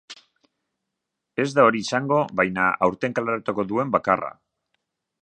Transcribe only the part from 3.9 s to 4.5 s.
bakarra.